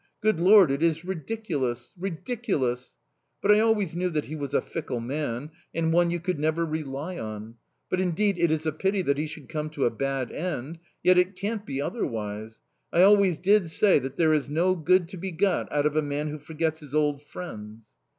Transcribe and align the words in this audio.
Good 0.19 0.39
Lord, 0.39 0.71
it 0.71 0.81
is 0.81 1.05
ridiculous 1.05 1.93
ridiculous!... 1.95 2.95
But 3.39 3.51
I 3.51 3.59
always 3.59 3.95
knew 3.95 4.09
that 4.09 4.25
he 4.25 4.35
was 4.35 4.51
a 4.55 4.59
fickle 4.59 4.99
man, 4.99 5.51
and 5.75 5.93
one 5.93 6.09
you 6.09 6.19
could 6.19 6.39
never 6.39 6.65
rely 6.65 7.19
on!... 7.19 7.57
But, 7.87 8.01
indeed, 8.01 8.39
it 8.39 8.49
is 8.49 8.65
a 8.65 8.71
pity 8.71 9.03
that 9.03 9.19
he 9.19 9.27
should 9.27 9.47
come 9.47 9.69
to 9.69 9.85
a 9.85 9.91
bad 9.91 10.31
end... 10.31 10.79
yet 11.03 11.19
it 11.19 11.35
can't 11.35 11.67
be 11.67 11.79
otherwise!... 11.79 12.61
I 12.91 13.03
always 13.03 13.37
did 13.37 13.69
say 13.69 13.99
that 13.99 14.15
there 14.17 14.33
is 14.33 14.49
no 14.49 14.73
good 14.73 15.07
to 15.09 15.17
be 15.17 15.29
got 15.29 15.71
out 15.71 15.85
of 15.85 15.95
a 15.95 16.01
man 16.01 16.29
who 16.29 16.39
forgets 16.39 16.79
his 16.79 16.95
old 16.95 17.21
friends!"... 17.21 17.91